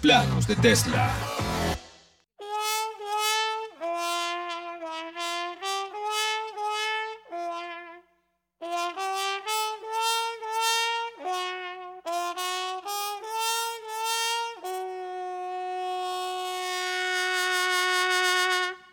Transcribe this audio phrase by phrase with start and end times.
[0.00, 1.10] Planos de Tesla.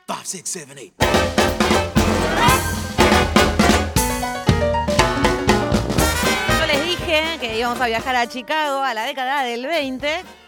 [0.08, 0.94] Five, six, seven, eight.
[6.50, 10.45] Yo les dije que íbamos a viajar a Chicago a la década del 20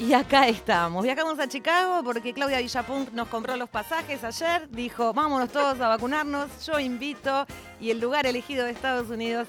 [0.00, 1.02] y acá estamos.
[1.02, 5.88] Viajamos a Chicago porque Claudia Villapunk nos compró los pasajes ayer, dijo, vámonos todos a
[5.88, 7.46] vacunarnos, yo invito
[7.78, 9.46] y el lugar elegido de Estados Unidos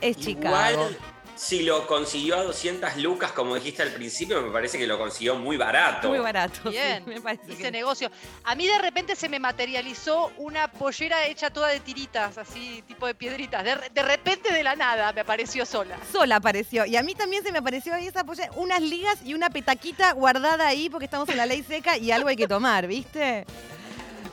[0.00, 0.70] es Chicago.
[0.70, 0.98] Igual,
[1.36, 5.36] si lo consiguió a 200 lucas, como dijiste al principio, me parece que lo consiguió
[5.36, 6.08] muy barato.
[6.08, 6.60] Muy barato.
[6.64, 8.10] sí, Bien, me parece hice que- negocio.
[8.44, 13.06] A mí de repente se me materializó una pollera hecha toda de tiritas, así, tipo
[13.06, 13.62] de piedritas.
[13.64, 15.98] De, de repente de la nada me apareció sola.
[16.10, 16.86] Sola apareció.
[16.86, 20.12] Y a mí también se me apareció ahí esa polla, unas ligas y una petaquita
[20.12, 23.44] guardada ahí porque estamos en la ley seca y algo hay que tomar, ¿viste?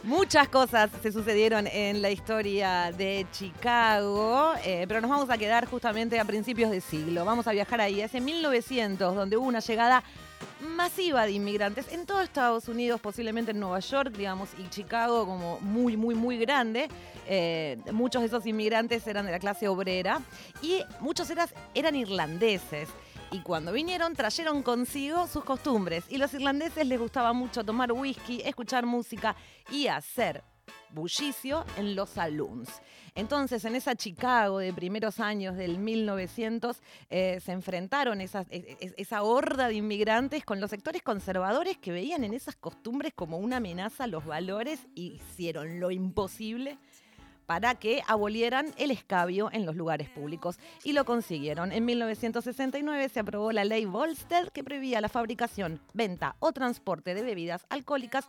[0.04, 5.66] Muchas cosas se sucedieron en la historia de Chicago, eh, pero nos vamos a quedar
[5.66, 7.24] justamente a principios de siglo.
[7.24, 10.04] Vamos a viajar ahí, hacia 1900, donde hubo una llegada
[10.76, 15.60] masiva de inmigrantes en todo Estados Unidos, posiblemente en Nueva York, digamos, y Chicago como
[15.62, 16.90] muy, muy, muy grande.
[17.26, 20.20] Eh, muchos de esos inmigrantes eran de la clase obrera
[20.62, 22.90] y muchos eras- eran irlandeses.
[23.34, 26.06] Y cuando vinieron, trajeron consigo sus costumbres.
[26.10, 29.36] Y los irlandeses les gustaba mucho tomar whisky, escuchar música
[29.72, 30.44] y hacer
[30.92, 32.70] bullicio en los saloons.
[33.16, 39.24] Entonces, en esa Chicago de primeros años del 1900, eh, se enfrentaron es- es- esa
[39.24, 44.04] horda de inmigrantes con los sectores conservadores que veían en esas costumbres como una amenaza
[44.04, 46.78] a los valores y hicieron lo imposible
[47.46, 50.58] para que abolieran el escabio en los lugares públicos.
[50.84, 51.72] Y lo consiguieron.
[51.72, 57.24] En 1969 se aprobó la ley Volstead que prohibía la fabricación, venta o transporte de
[57.24, 58.28] bebidas alcohólicas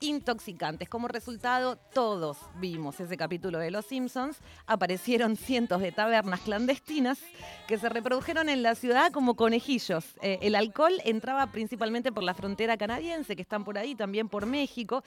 [0.00, 0.88] intoxicantes.
[0.88, 4.38] Como resultado, todos vimos ese capítulo de Los Simpsons.
[4.66, 7.18] Aparecieron cientos de tabernas clandestinas
[7.66, 10.04] que se reprodujeron en la ciudad como conejillos.
[10.22, 14.46] Eh, el alcohol entraba principalmente por la frontera canadiense, que están por ahí, también por
[14.46, 15.02] México.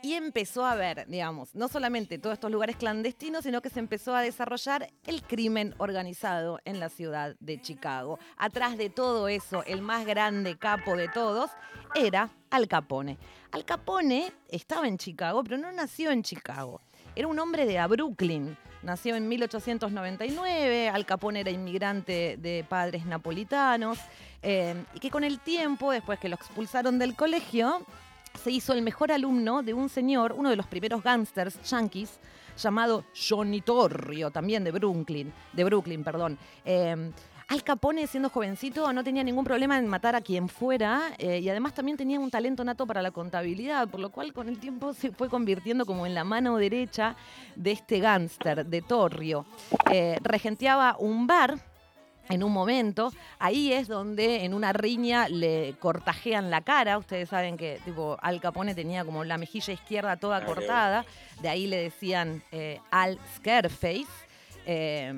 [0.00, 4.14] Y empezó a ver, digamos, no solamente todos estos lugares clandestinos, sino que se empezó
[4.14, 8.20] a desarrollar el crimen organizado en la ciudad de Chicago.
[8.36, 11.50] Atrás de todo eso, el más grande capo de todos
[11.96, 13.18] era Al Capone.
[13.50, 16.80] Al Capone estaba en Chicago, pero no nació en Chicago.
[17.16, 18.56] Era un hombre de Brooklyn.
[18.84, 23.98] Nació en 1899, Al Capone era inmigrante de padres napolitanos,
[24.42, 27.84] eh, y que con el tiempo, después que lo expulsaron del colegio,
[28.38, 32.18] se hizo el mejor alumno de un señor, uno de los primeros gangsters yankees,
[32.56, 36.38] llamado Johnny Torrio, también de Brooklyn, de Brooklyn, perdón.
[36.64, 37.12] Eh,
[37.48, 41.48] Al Capone, siendo jovencito, no tenía ningún problema en matar a quien fuera eh, y
[41.48, 44.92] además también tenía un talento nato para la contabilidad, por lo cual con el tiempo
[44.94, 47.16] se fue convirtiendo como en la mano derecha
[47.56, 49.46] de este gángster, de Torrio.
[49.90, 51.58] Eh, regenteaba un bar
[52.28, 53.12] en un momento.
[53.38, 56.98] Ahí es donde en una riña le cortajean la cara.
[56.98, 61.04] Ustedes saben que tipo Al Capone tenía como la mejilla izquierda toda Ah, cortada.
[61.42, 64.06] De ahí le decían eh, Al Scareface.
[64.66, 65.12] Eh,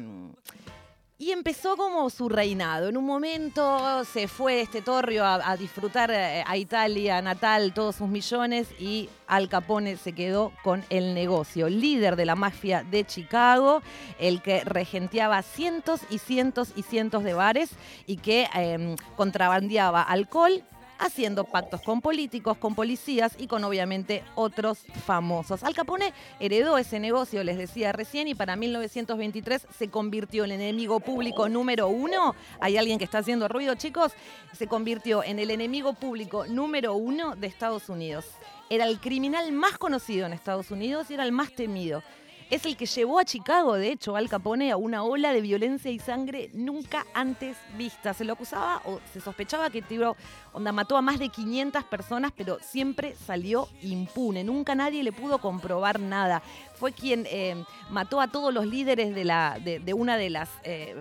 [1.21, 2.89] y empezó como su reinado.
[2.89, 8.09] En un momento se fue este torrio a, disfrutar eh, a Italia natal todos sus
[8.09, 11.69] millones y Al Capone se quedó con el negocio.
[11.69, 13.83] Líder de la mafia de Chicago,
[14.19, 17.69] el que regenteaba cientos y cientos y cientos de bares
[18.07, 20.65] y que eh, contrabandeaba alcohol
[21.01, 25.65] haciendo pactos con políticos, con policías y con obviamente otros famosos.
[25.65, 30.61] Al Capone heredó ese negocio, les decía recién, y para 1923 se convirtió en el
[30.61, 32.35] enemigo público número uno.
[32.61, 34.13] ¿Hay alguien que está haciendo ruido, chicos?
[34.53, 38.27] Se convirtió en el enemigo público número uno de Estados Unidos.
[38.69, 42.03] Era el criminal más conocido en Estados Unidos y era el más temido.
[42.51, 45.89] Es el que llevó a Chicago, de hecho, Al Capone a una ola de violencia
[45.89, 48.13] y sangre nunca antes vista.
[48.13, 50.17] Se lo acusaba o se sospechaba que tipo,
[50.53, 54.43] onda, mató a más de 500 personas, pero siempre salió impune.
[54.43, 56.43] Nunca nadie le pudo comprobar nada.
[56.75, 60.97] Fue quien eh, mató a todos los líderes de, la, de una de las eh,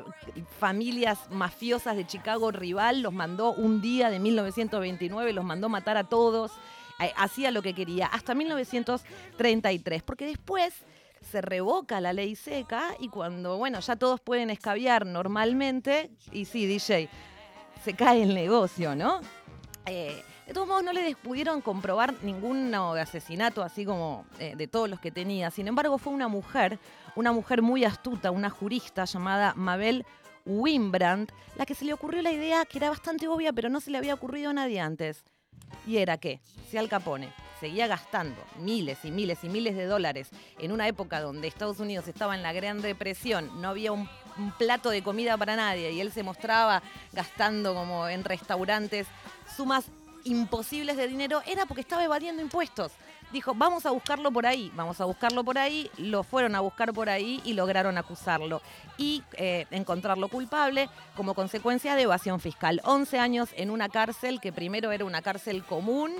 [0.59, 3.01] familias mafiosas de Chicago rival.
[3.01, 6.51] Los mandó un día de 1929, los mandó matar a todos.
[6.99, 10.03] Eh, Hacía lo que quería, hasta 1933.
[10.03, 10.75] Porque después
[11.21, 16.65] se revoca la ley seca y cuando, bueno, ya todos pueden escabiar normalmente, y sí,
[16.65, 17.09] DJ,
[17.83, 19.21] se cae el negocio, ¿no?
[19.85, 24.89] Eh, de todos modos, no le pudieron comprobar ningún asesinato así como eh, de todos
[24.89, 25.51] los que tenía.
[25.51, 26.79] Sin embargo, fue una mujer,
[27.15, 30.05] una mujer muy astuta, una jurista llamada Mabel
[30.45, 33.91] Wimbrandt la que se le ocurrió la idea que era bastante obvia, pero no se
[33.91, 35.23] le había ocurrido a nadie antes.
[35.85, 40.29] Y era que, si Al Capone seguía gastando miles y miles y miles de dólares
[40.59, 44.09] en una época donde Estados Unidos estaba en la Gran Depresión, no había un,
[44.57, 49.05] plato de comida para nadie y él se mostraba gastando como en restaurantes
[49.57, 49.91] sumas
[50.23, 52.93] imposibles de dinero, era porque estaba evadiendo impuestos.
[53.33, 56.93] Dijo, vamos a buscarlo por ahí, vamos a buscarlo por ahí, lo fueron a buscar
[56.93, 58.61] por ahí y lograron acusarlo
[58.97, 62.81] y eh, encontrarlo culpable como consecuencia de evasión fiscal.
[62.85, 66.13] 11 años en una cárcel que primero era una cárcel común,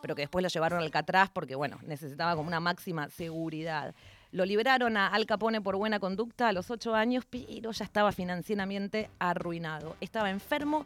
[0.00, 3.94] pero que después lo llevaron al Alcatraz porque, bueno, necesitaba como una máxima seguridad.
[4.30, 8.12] Lo liberaron a Al Capone por buena conducta a los ocho años, pero ya estaba
[8.12, 9.96] financieramente arruinado.
[10.00, 10.84] Estaba enfermo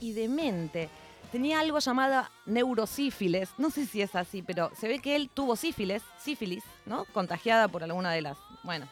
[0.00, 0.90] y demente
[1.32, 3.50] tenía algo llamada neurosífilis.
[3.58, 7.06] No sé si es así, pero se ve que él tuvo sífilis, sífilis, ¿no?
[7.06, 8.86] Contagiada por alguna de las, bueno,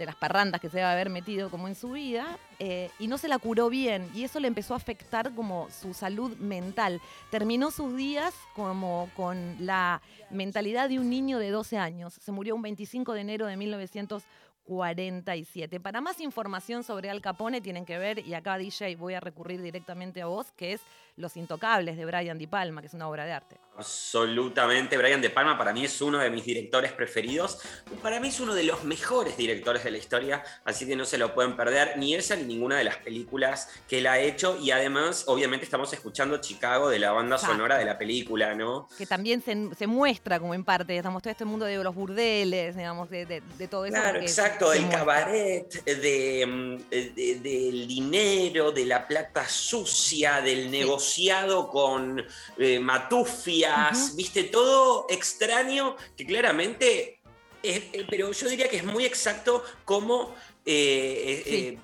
[0.00, 3.18] de las parrandas que se debe haber metido como en su vida, eh, y no
[3.18, 7.02] se la curó bien, y eso le empezó a afectar como su salud mental.
[7.30, 10.00] Terminó sus días como con la
[10.30, 12.14] mentalidad de un niño de 12 años.
[12.14, 14.24] Se murió un 25 de enero de 1900
[14.70, 15.80] 47.
[15.80, 19.60] Para más información sobre Al Capone tienen que ver, y acá DJ voy a recurrir
[19.60, 20.80] directamente a vos, que es
[21.20, 23.56] Los Intocables de Brian Di Palma, que es una obra de arte.
[23.80, 27.60] Absolutamente, Brian De Palma para mí es uno de mis directores preferidos,
[28.02, 31.16] para mí es uno de los mejores directores de la historia, así que no se
[31.16, 34.70] lo pueden perder ni esa ni ninguna de las películas que él ha hecho y
[34.70, 38.86] además obviamente estamos escuchando Chicago de la banda sonora de la película, ¿no?
[38.98, 43.08] Que también se, muestra como en parte, estamos todo este mundo de los burdeles, digamos,
[43.08, 43.94] de, todo eso.
[43.94, 50.70] Claro, exacto, del cabaret, del dinero, de la plata sucia, del
[51.10, 52.24] negociado con
[52.58, 57.20] eh, Matufia viste, todo extraño que claramente,
[57.62, 60.34] eh, pero yo diría que es muy exacto como
[60.64, 61.78] eh, eh,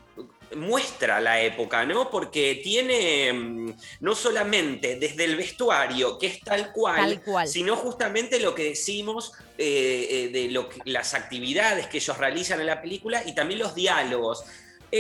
[0.55, 2.09] muestra la época, ¿no?
[2.09, 8.55] Porque tiene mm, no solamente desde el vestuario, que es tal cual, sino justamente lo
[8.55, 13.75] que decimos de lo las actividades que ellos realizan en la película y también los
[13.75, 14.45] diálogos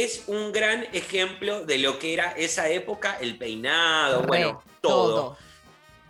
[0.04, 5.36] es un gran ejemplo de lo que era esa época, el peinado, bueno, todo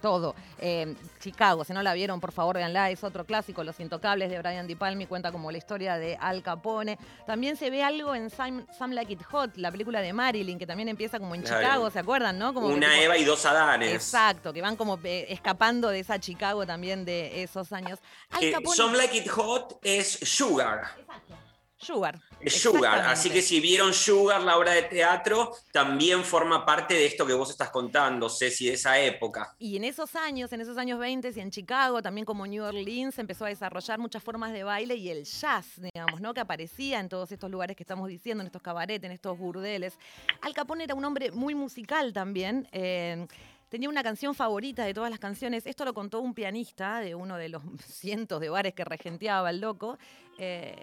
[0.07, 0.37] todo.
[0.59, 4.39] Eh, Chicago, si no la vieron, por favor, veanla, es otro clásico, Los Intocables de
[4.39, 6.97] Brian Di Palmi, cuenta como la historia de Al Capone.
[7.27, 10.89] También se ve algo en Some, Like It Hot, la película de Marilyn, que también
[10.89, 12.55] empieza como en Chicago, ¿se acuerdan, no?
[12.55, 13.93] Como Una Eva y dos Adanes.
[13.93, 17.99] Exacto, que van como eh, escapando de esa Chicago también de esos años.
[18.31, 20.85] Al Some Like It Hot es Sugar.
[21.01, 21.46] Exacto.
[21.87, 22.21] Sugar.
[22.47, 27.25] Sugar, así que si vieron Sugar, la obra de teatro, también forma parte de esto
[27.25, 29.55] que vos estás contando, Ceci, de esa época.
[29.59, 33.19] Y en esos años, en esos años 20 y en Chicago, también como New Orleans,
[33.19, 36.35] empezó a desarrollar muchas formas de baile y el jazz, digamos, ¿no?
[36.35, 39.99] Que aparecía en todos estos lugares que estamos diciendo, en estos cabarets, en estos burdeles.
[40.43, 42.69] Al Capone era un hombre muy musical también.
[42.73, 43.27] Eh,
[43.69, 45.67] tenía una canción favorita de todas las canciones.
[45.67, 49.61] Esto lo contó un pianista de uno de los cientos de bares que regenteaba el
[49.61, 49.99] loco.
[50.39, 50.83] Eh,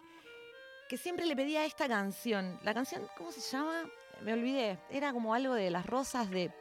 [0.93, 2.59] que siempre le pedía esta canción.
[2.61, 3.81] La canción, ¿cómo se llama?
[4.21, 4.77] Me olvidé.
[4.91, 6.51] Era como algo de las rosas de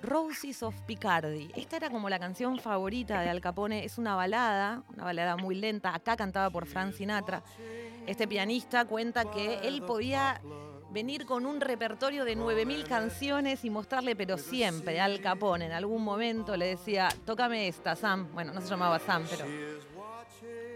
[0.00, 1.52] Roses of Picardy.
[1.54, 3.84] Esta era como la canción favorita de Al Capone.
[3.84, 5.94] Es una balada, una balada muy lenta.
[5.94, 7.42] Acá cantaba por Frank Sinatra.
[8.06, 10.40] Este pianista cuenta que él podía
[10.90, 16.02] venir con un repertorio de 9.000 canciones y mostrarle, pero siempre, Al Capone en algún
[16.02, 18.28] momento le decía, tócame esta, Sam.
[18.32, 19.44] Bueno, no se llamaba Sam, pero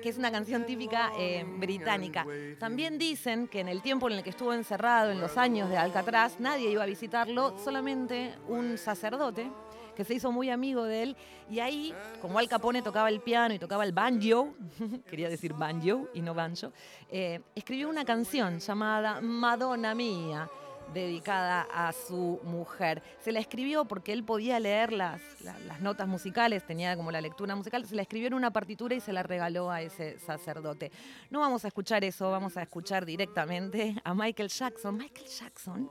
[0.02, 2.26] que es una canción típica eh, británica.
[2.58, 5.76] También dicen que en el tiempo en el que estuvo encerrado, en los años de
[5.76, 9.50] Alcatraz, nadie iba a visitarlo, solamente un sacerdote
[9.96, 11.16] que se hizo muy amigo de él.
[11.50, 14.54] Y ahí, como Al Capone tocaba el piano y tocaba el banjo,
[15.10, 16.72] quería decir banjo y no banjo,
[17.10, 20.48] eh, escribió una canción llamada Madonna Mía
[20.92, 23.02] dedicada a su mujer.
[23.20, 27.54] Se la escribió porque él podía leer las, las, notas musicales, tenía como la lectura
[27.54, 30.90] musical, se la escribió en una partitura y se la regaló a ese sacerdote.
[31.30, 34.96] No vamos a escuchar eso, vamos a escuchar directamente a Michael Jackson.
[34.96, 35.90] Michael Jackson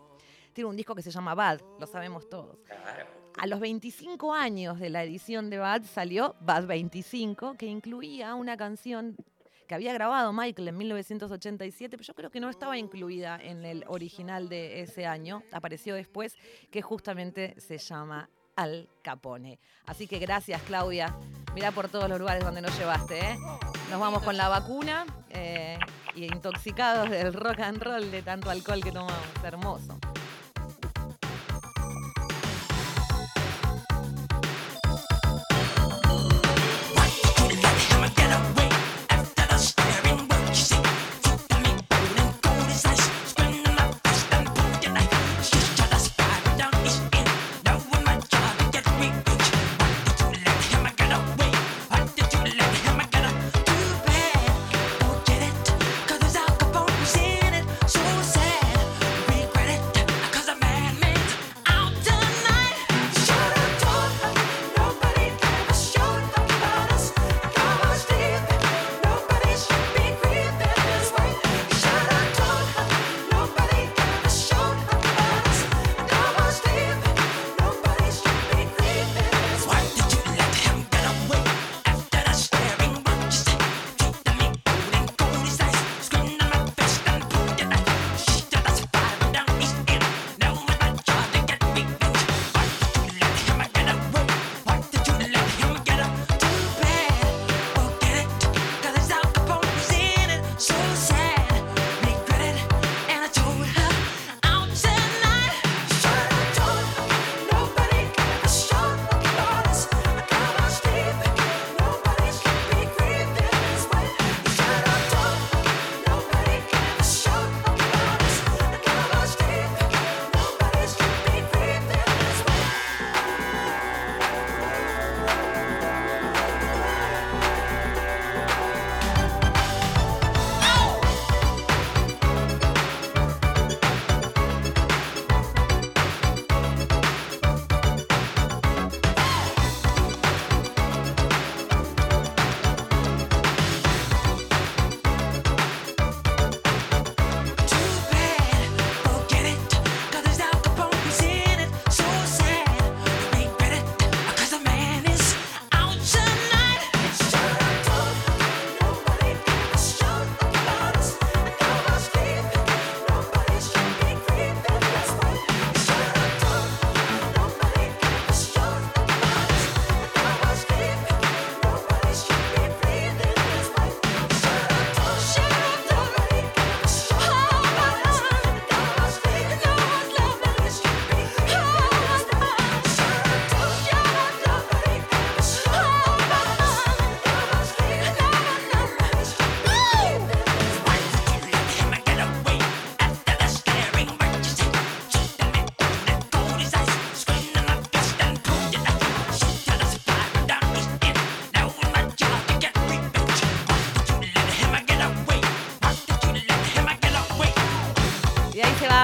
[0.53, 2.57] tiene un disco que se llama Bad, lo sabemos todos.
[3.37, 8.55] A los 25 años de la edición de Bad salió Bad 25, que incluía una
[8.55, 9.17] canción
[9.67, 13.83] que había grabado Michael en 1987, pero yo creo que no estaba incluida en el
[13.87, 16.35] original de ese año, apareció después,
[16.71, 19.59] que justamente se llama Al Capone.
[19.85, 21.15] Así que gracias, Claudia.
[21.53, 23.19] Mirá por todos los lugares donde nos llevaste.
[23.19, 23.37] ¿eh?
[23.89, 25.77] Nos vamos con la vacuna eh,
[26.15, 29.19] y intoxicados del rock and roll de tanto alcohol que tomamos.
[29.43, 29.97] Hermoso.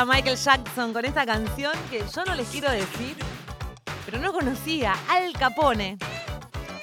[0.06, 3.16] Michael Jackson con esta canción que yo no les quiero decir,
[4.06, 4.96] pero no conocía.
[5.10, 5.98] Al Capone.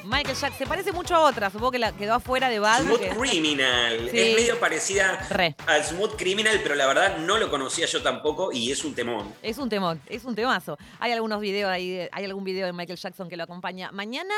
[0.09, 0.59] Michael Jackson.
[0.59, 1.51] Se parece mucho a otra.
[1.51, 2.83] Supongo que la quedó afuera de Bad.
[2.85, 4.09] Smooth Criminal.
[4.11, 4.19] Sí.
[4.19, 5.55] Es medio parecida Re.
[5.67, 9.35] a Smooth Criminal, pero la verdad no lo conocía yo tampoco y es un temón.
[9.43, 10.79] Es un temón, es un temazo.
[10.99, 13.93] Hay algunos videos ahí, hay algún video de Michael Jackson que lo acompaña.
[13.93, 14.35] Mañana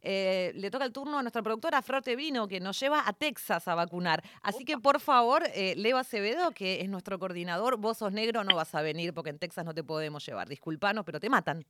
[0.00, 3.68] eh, le toca el turno a nuestra productora Frote Vino, que nos lleva a Texas
[3.68, 4.24] a vacunar.
[4.42, 8.56] Así que, por favor, eh, Leo Acevedo, que es nuestro coordinador, vos sos negro, no
[8.56, 10.48] vas a venir porque en Texas no te podemos llevar.
[10.48, 11.64] Disculpanos, pero te matan.